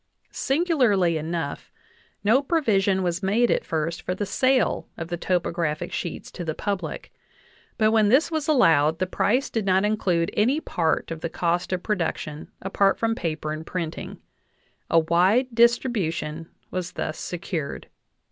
Singularly 0.31 1.15
enough, 1.17 1.71
no 2.23 2.41
provision 2.41 3.03
was 3.03 3.21
made 3.21 3.51
at 3.51 3.63
first 3.63 4.01
for 4.01 4.15
the 4.15 4.25
sale 4.25 4.87
of 4.97 5.09
the 5.09 5.15
topographic 5.15 5.91
sheets 5.93 6.31
to 6.31 6.43
the 6.43 6.55
public; 6.55 7.13
but 7.77 7.91
when 7.91 8.09
this 8.09 8.31
was 8.31 8.47
allowed 8.47 8.97
the 8.97 9.05
price 9.05 9.47
did 9.51 9.63
not 9.63 9.85
include 9.85 10.31
any 10.33 10.59
part 10.59 11.11
of 11.11 11.21
the 11.21 11.29
cost 11.29 11.71
of 11.71 11.83
production 11.83 12.51
apart 12.63 12.97
from 12.97 13.13
paper 13.13 13.51
and 13.51 13.67
printing; 13.67 14.17
a 14.89 14.97
wide 14.97 15.49
distribution 15.53 16.49
was 16.71 16.93
thus 16.93 17.19
secured. 17.19 17.87